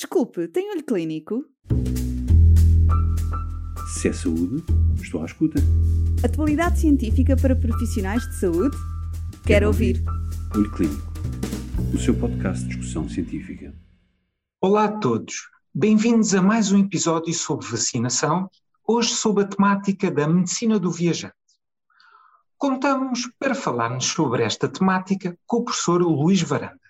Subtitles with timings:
[0.00, 1.44] Desculpe, tem olho clínico?
[3.96, 4.62] Se é saúde,
[5.02, 5.58] estou à escuta.
[6.24, 8.76] Atualidade científica para profissionais de saúde?
[8.76, 10.04] Quero, Quero ouvir.
[10.54, 11.02] Olho Clínico,
[11.92, 13.74] o seu podcast de discussão científica.
[14.60, 15.48] Olá a todos.
[15.74, 18.48] Bem-vindos a mais um episódio sobre vacinação,
[18.86, 21.34] hoje sob a temática da medicina do viajante.
[22.56, 26.87] Contamos para falarmos sobre esta temática com o professor Luís Varandas.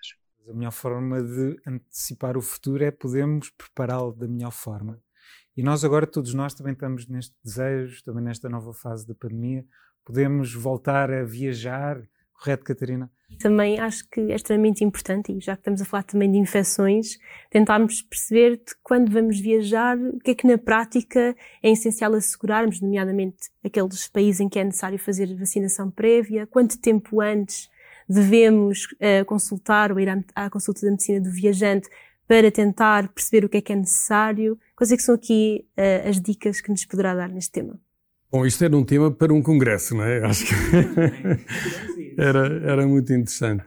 [0.49, 4.99] A melhor forma de antecipar o futuro é podermos prepará-lo da melhor forma.
[5.55, 9.63] E nós agora, todos nós, também estamos neste desejo, também nesta nova fase da pandemia,
[10.03, 12.01] podemos voltar a viajar,
[12.33, 13.11] correto, Catarina?
[13.39, 17.19] Também acho que é extremamente importante, e já que estamos a falar também de infecções,
[17.51, 22.81] tentarmos perceber de quando vamos viajar, o que é que na prática é essencial assegurarmos,
[22.81, 27.69] nomeadamente aqueles países em que é necessário fazer vacinação prévia, quanto tempo antes
[28.09, 31.87] devemos uh, consultar ou ir à, à, consulta da medicina do viajante
[32.27, 34.57] para tentar perceber o que é que é necessário?
[34.75, 37.79] Quais é que são aqui uh, as dicas que nos poderá dar neste tema?
[38.31, 40.23] Bom, isto era um tema para um congresso, não é?
[40.23, 40.53] Acho que
[42.17, 43.63] era, era muito interessante.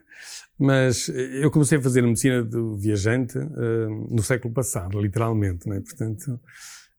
[0.58, 5.74] Mas eu comecei a fazer a medicina do viajante uh, no século passado, literalmente, não
[5.74, 5.80] é?
[5.80, 6.38] Portanto,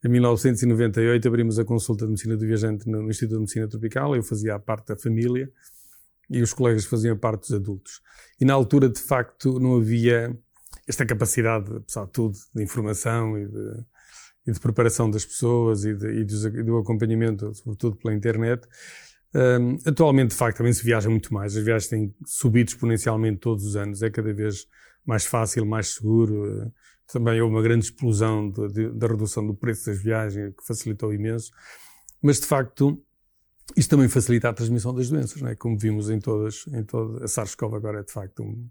[0.03, 4.23] em 1998 abrimos a consulta de medicina do viajante no Instituto de Medicina Tropical, eu
[4.23, 5.49] fazia a parte da família
[6.29, 8.01] e os colegas faziam parte dos adultos.
[8.39, 10.37] E na altura, de facto, não havia
[10.87, 13.85] esta capacidade, apesar de tudo, de informação e de,
[14.47, 18.67] e de preparação das pessoas e, de, e do acompanhamento, sobretudo pela internet.
[19.35, 21.55] Um, atualmente, de facto, também se viaja muito mais.
[21.57, 24.01] As viagens têm subido exponencialmente todos os anos.
[24.01, 24.67] É cada vez
[25.05, 26.71] mais fácil, mais seguro.
[27.07, 31.51] Também houve uma grande explosão da redução do preço das viagens, que facilitou imenso.
[32.21, 33.01] Mas, de facto,
[33.75, 35.55] isto também facilita a transmissão das doenças, não é?
[35.55, 38.69] como vimos em todas, em toda a SARS-CoV agora é de facto um,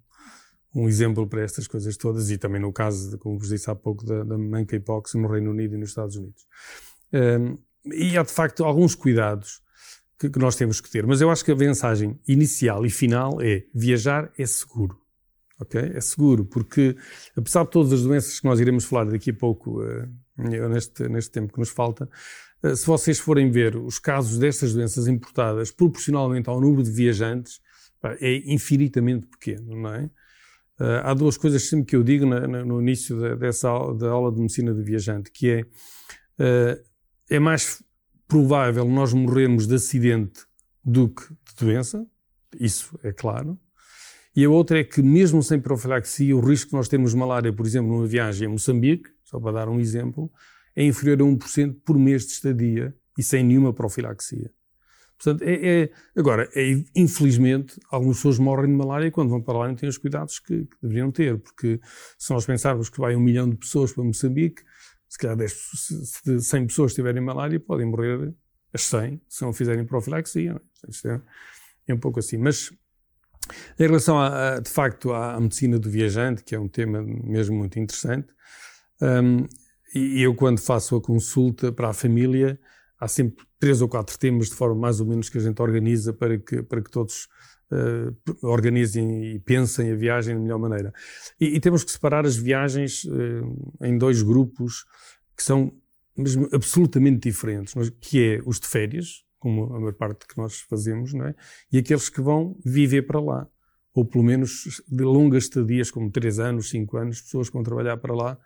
[0.75, 4.05] um exemplo para estas coisas todas e também no caso, como vos disse há pouco,
[4.05, 6.47] da, da monkeypox no Reino Unido e nos Estados Unidos.
[7.13, 7.59] Um,
[7.93, 9.61] e há de facto alguns cuidados
[10.19, 13.41] que, que, nós temos que ter, mas eu acho que a mensagem inicial e final
[13.41, 15.02] é viajar é seguro.
[15.63, 15.81] Ok?
[15.95, 16.97] É seguro, porque
[17.37, 21.31] apesar de todas as doenças que nós iremos falar daqui a pouco, uh, neste, neste
[21.31, 22.09] tempo que nos falta,
[22.63, 27.61] eh, se vocês forem ver os casos destas doenças importadas proporcionalmente ao número de viajantes,
[28.21, 30.11] é infinitamente pequeno, não é?
[30.81, 34.41] Eh, há duas coisas sempre que eu digo no início dessa aula, da aula de
[34.41, 35.67] medicina de viajante, que é,
[36.39, 36.83] eh,
[37.31, 37.83] é mais
[38.27, 40.41] provável nós morrermos de acidente
[40.85, 42.05] do que de doença,
[42.59, 43.59] isso é claro.
[44.35, 47.67] E a outra é que, mesmo sem profilaxia, o risco de nós termos malária, por
[47.67, 50.31] exemplo, numa viagem a Moçambique, só para dar um exemplo,
[50.75, 54.51] é inferior a 1% por mês de estadia e sem nenhuma profilaxia.
[55.23, 59.69] Portanto, é, é agora, é, infelizmente, algumas pessoas morrem de malária quando vão para lá
[59.69, 61.79] não têm os cuidados que, que, deveriam ter, porque
[62.19, 64.63] se nós pensarmos que vai um milhão de pessoas para Moçambique,
[65.09, 68.35] se calhar 10, se 100 pessoas tiverem malária, podem morrer
[68.73, 70.61] as 100 se não fizerem profilaxia.
[70.89, 71.23] Isto é,
[71.87, 72.39] é um pouco assim.
[72.39, 72.73] Mas
[73.79, 77.57] em relação, a, a, de facto, à, medicina do viajante, que é um tema mesmo
[77.57, 78.29] muito interessante,
[79.01, 79.47] um,
[79.95, 82.59] e eu, quando faço a consulta para a família,
[82.99, 86.13] há sempre três ou quatro temas, de forma mais ou menos, que a gente organiza
[86.13, 87.29] para que, para que todos
[87.71, 90.93] uh, organizem e pensem a viagem da melhor maneira.
[91.39, 94.85] E, e temos que separar as viagens uh, em dois grupos
[95.37, 95.73] que são
[96.17, 101.13] mesmo absolutamente diferentes, que é os de férias, como a maior parte que nós fazemos,
[101.13, 101.35] não é?
[101.73, 103.49] e aqueles que vão viver para lá
[103.95, 107.97] ou pelo menos de longas estadias, como três anos, cinco anos, pessoas que vão trabalhar
[107.99, 108.39] para lá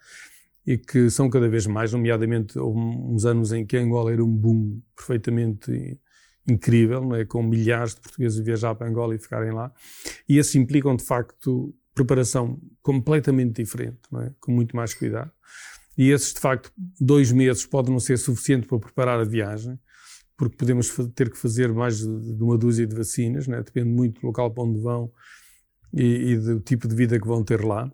[0.66, 4.34] e que são cada vez mais, nomeadamente houve uns anos em que Angola era um
[4.34, 6.00] boom perfeitamente
[6.48, 7.24] incrível, não é?
[7.24, 9.72] com milhares de portugueses viajar para Angola e ficarem lá,
[10.28, 14.32] e esses implicam de facto preparação completamente diferente, não é?
[14.40, 15.30] com muito mais cuidado.
[15.96, 16.70] E esses, de facto,
[17.00, 19.78] dois meses podem não ser suficiente para preparar a viagem,
[20.36, 23.62] porque podemos ter que fazer mais de uma dúzia de vacinas, é?
[23.62, 25.10] depende muito do local para onde vão
[25.92, 27.90] e, e do tipo de vida que vão ter lá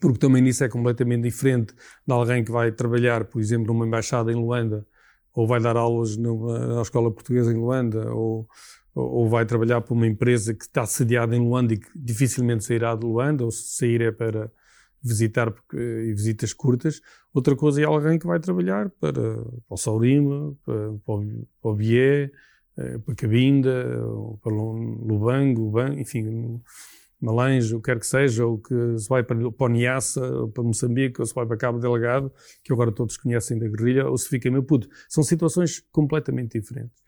[0.00, 4.32] porque também isso é completamente diferente de alguém que vai trabalhar, por exemplo, numa embaixada
[4.32, 4.86] em Luanda,
[5.34, 8.48] ou vai dar aulas numa, na escola portuguesa em Luanda, ou,
[8.94, 12.94] ou vai trabalhar para uma empresa que está sediada em Luanda e que dificilmente sairá
[12.94, 14.50] de Luanda, ou se sair é para
[15.02, 17.00] visitar e visitas curtas.
[17.32, 22.30] Outra coisa é alguém que vai trabalhar para, para o Saurima, para, para, o, Bié,
[22.76, 24.00] eh, para Cabinda,
[24.42, 26.60] para Lubango, enfim
[27.20, 30.62] Malange, o que quer que seja, ou que se vai para, para Niassa, ou para
[30.62, 34.28] Moçambique, ou se vai para Cabo Delgado, que agora todos conhecem da guerrilha, ou se
[34.28, 34.88] fica em Maputo.
[35.08, 37.02] São situações completamente diferentes.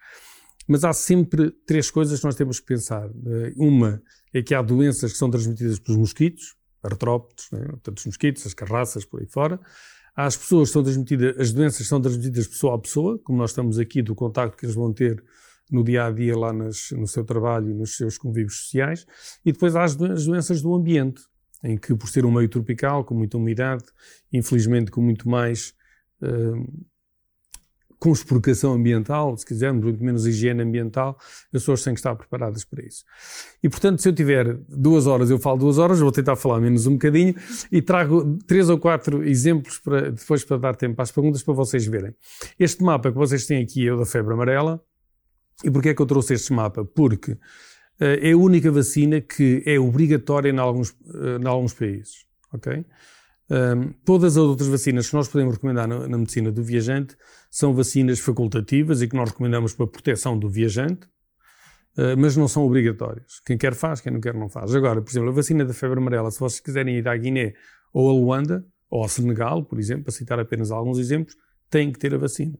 [0.66, 3.08] Mas há sempre três coisas que nós temos que pensar.
[3.08, 4.02] Eh, uma
[4.32, 7.66] é que há doenças que são transmitidas pelos mosquitos, artrópodes, né?
[7.96, 9.60] os mosquitos, as carraças, por aí fora.
[10.14, 14.02] As pessoas são transmitidas, as doenças são transmitidas pessoa a pessoa, como nós estamos aqui,
[14.02, 15.22] do contacto que eles vão ter
[15.70, 19.06] no dia a dia lá nas, no seu trabalho e nos seus convívios sociais.
[19.44, 21.22] E depois há as doenças do ambiente,
[21.62, 23.84] em que, por ser um meio tropical, com muita umidade,
[24.32, 25.74] infelizmente com muito mais
[26.22, 26.88] uh,
[28.00, 32.82] conspurcação ambiental, se quisermos, muito menos higiene ambiental, as pessoas têm que estar preparadas para
[32.82, 33.04] isso.
[33.62, 36.86] E, portanto, se eu tiver duas horas, eu falo duas horas, vou tentar falar menos
[36.86, 37.34] um bocadinho
[37.70, 41.86] e trago três ou quatro exemplos para, depois para dar tempo às perguntas para vocês
[41.86, 42.14] verem.
[42.58, 44.82] Este mapa que vocês têm aqui é o da febre amarela.
[45.62, 46.86] E porquê é que eu trouxe este mapa?
[46.86, 47.38] Porque uh,
[48.00, 52.82] é a única vacina que é obrigatória em alguns, uh, em alguns países, ok?
[53.50, 57.16] Um, todas as outras vacinas que nós podemos recomendar na, na, medicina do viajante
[57.50, 61.08] são vacinas facultativas e que nós recomendamos para proteção do viajante,
[61.98, 63.40] uh, mas não são obrigatórias.
[63.44, 64.72] Quem quer faz, quem não quer não faz.
[64.72, 67.54] Agora, por exemplo, a vacina da febre amarela, se vocês quiserem ir à Guiné
[67.92, 71.36] ou a Luanda, ou ao Senegal, por exemplo, para citar apenas alguns exemplos,
[71.68, 72.56] têm que ter a vacina.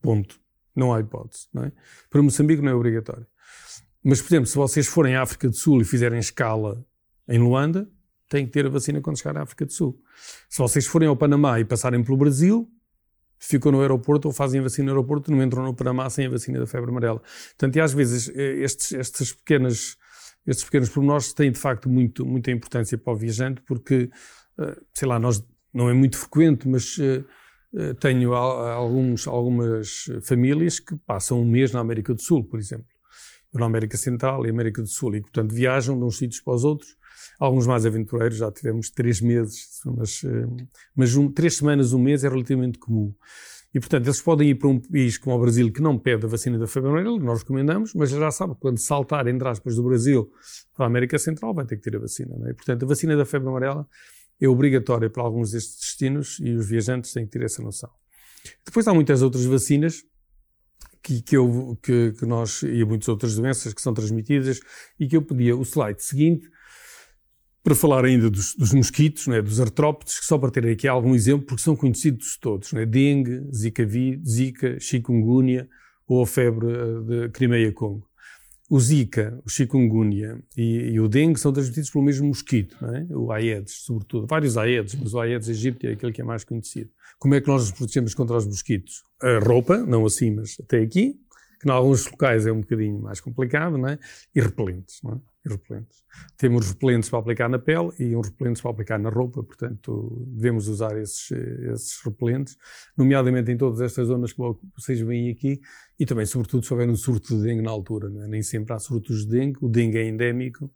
[0.00, 0.40] Ponto.
[0.74, 1.48] Não há hipótese.
[1.52, 1.72] Não é?
[2.08, 3.26] Para Moçambique não é obrigatório.
[4.02, 6.84] Mas, por exemplo, se vocês forem à África do Sul e fizerem escala
[7.28, 7.88] em Luanda,
[8.32, 10.00] têm que ter a vacina quando chegar à África do Sul.
[10.48, 12.66] Se vocês forem ao Panamá e passarem pelo Brasil,
[13.38, 16.30] ficam no aeroporto ou fazem a vacina no aeroporto, não entram no Panamá sem a
[16.30, 17.20] vacina da febre amarela.
[17.50, 19.98] Portanto, e às vezes eh, estes, estes pequenas,
[20.46, 24.08] estes pequenos pormenores têm de facto muito, muita importância para o viajante, porque,
[24.58, 25.44] eh, sei lá, nós,
[25.74, 27.24] não é muito frequente, mas eh,
[28.00, 32.86] tenho alguns, algumas famílias que passam um mês na América do Sul, por exemplo,
[33.52, 36.64] na América Central e América do Sul, e portanto viajam de uns sítios para os
[36.64, 36.96] outros
[37.38, 40.46] Alguns mais aventureiros já tivemos três meses, mas, eh,
[40.94, 43.14] mas um, três semanas, um mês é relativamente comum.
[43.74, 46.28] E, portanto, eles podem ir para um país como o Brasil que não pede a
[46.28, 49.82] vacina da febre amarela, que nós recomendamos, mas já sabe, quando saltar, entre aspas, do
[49.82, 50.30] Brasil
[50.74, 52.34] para a América Central, vai ter que ter a vacina.
[52.50, 52.52] É?
[52.52, 53.88] Portanto, a vacina da febre amarela
[54.38, 57.90] é obrigatória para alguns destes destinos e os viajantes têm que ter essa noção.
[58.64, 60.04] Depois há muitas outras vacinas
[61.02, 64.60] que, que, eu, que, que nós, e muitas outras doenças que são transmitidas,
[64.98, 66.48] e que eu pedia o slide seguinte,
[67.62, 71.46] para falar ainda dos, dos mosquitos, né, dos artrópodes, só para ter aqui algum exemplo,
[71.46, 73.86] porque são conhecidos todos, né, dengue, zika,
[74.26, 75.68] zika, chikungunya
[76.06, 78.06] ou a febre eh, de Crimeia-Congo.
[78.68, 83.30] O zika, o chikungunya e, e, o dengue são transmitidos pelo mesmo mosquito, né, o
[83.30, 84.26] Aedes, sobretudo.
[84.26, 86.90] Vários Aedes, mas o Aedes aegypti é aquele que é mais conhecido.
[87.18, 89.04] Como é que nós nos protegemos contra os mosquitos?
[89.22, 91.14] A roupa, não assim, mas até aqui,
[91.60, 93.98] que em alguns locais é um bocadinho mais complicado, né,
[94.34, 95.00] e repelentes.
[95.04, 95.31] Não é?
[95.44, 96.02] E repelentes.
[96.36, 100.68] Temos repelentes para aplicar na pele e uns repelentes para aplicar na roupa, portanto, devemos
[100.68, 102.56] usar esses, esses repelentes,
[102.96, 104.38] nomeadamente em todas estas zonas que
[104.76, 105.60] vocês veem aqui
[105.98, 108.08] e também, sobretudo, se houver um surto de dengue na altura.
[108.08, 108.28] É?
[108.28, 110.70] Nem sempre há surtos de dengue, o dengue é endémico,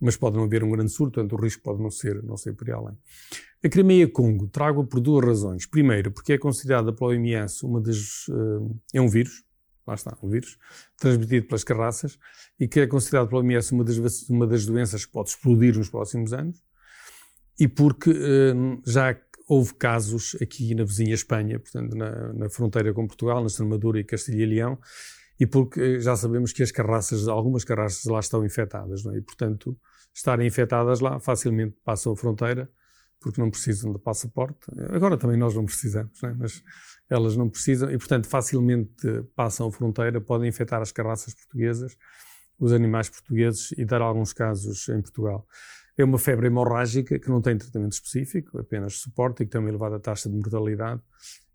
[0.00, 2.54] mas pode não haver um grande surto, portanto, o risco pode não ser, não ser
[2.54, 2.98] por aí além.
[3.64, 5.66] A Crimeia Congo trago por duas razões.
[5.66, 8.26] Primeiro, porque é considerada pela OMS uma das.
[8.26, 9.44] Uh, é um vírus,
[9.86, 10.56] lá está, o vírus,
[10.96, 12.18] transmitido pelas carraças
[12.58, 15.88] e que é considerado pela OMS uma das, uma das doenças que pode explodir nos
[15.88, 16.62] próximos anos
[17.58, 19.16] e porque uh, já
[19.48, 24.04] houve casos aqui na vizinha Espanha, portanto na, na fronteira com Portugal, na Extremadura e
[24.04, 24.78] Castilha e Leão,
[25.38, 29.16] e porque eh, já sabemos que as carraças, algumas carraças lá estão infectadas, é?
[29.16, 29.76] e portanto
[30.14, 32.70] estarem infectadas lá facilmente passam a fronteira
[33.22, 34.58] porque não precisam de passaporte.
[34.90, 36.34] Agora também nós não precisamos, é?
[36.34, 36.62] mas
[37.08, 41.96] elas não precisam e, portanto, facilmente passam a fronteira, podem infectar as carraças portuguesas,
[42.58, 45.46] os animais portugueses e dar alguns casos em Portugal.
[45.96, 49.68] É uma febre hemorrágica que não tem tratamento específico, apenas suporte e que tem uma
[49.68, 51.02] elevada taxa de mortalidade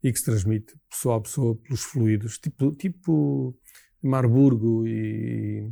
[0.03, 3.57] e que se transmite pessoa a pessoa pelos fluidos, tipo, tipo
[4.01, 5.71] Marburgo e,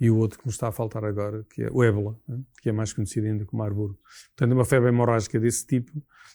[0.00, 2.40] e o outro que me está a faltar agora, que é o ébola, né?
[2.62, 3.98] que é mais conhecido ainda como Marburgo.
[4.34, 5.92] Portanto, é uma febre hemorrágica desse tipo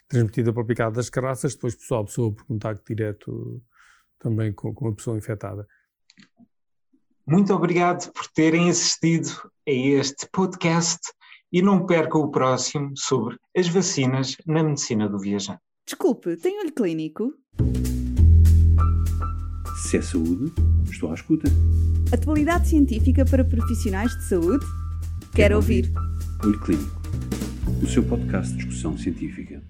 [0.08, 3.62] transmitida pela picada das carraças, depois pessoa a pessoa por contacto direto
[4.20, 5.68] também com, com a pessoa infectada.
[7.28, 9.30] Muito obrigado por terem assistido
[9.68, 11.00] a este podcast
[11.52, 15.62] e não percam o próximo sobre as vacinas na medicina do viajante.
[15.88, 17.34] Desculpe, tem olho clínico?
[19.88, 20.54] Se é saúde,
[20.92, 21.48] estou à escuta.
[22.16, 24.66] Atualidade científica para profissionais de saúde?
[25.58, 25.92] Ouvir.
[25.92, 25.94] ouvir.
[26.46, 27.02] Olho Clínico,
[27.84, 29.62] o seu podcast de discussão científica.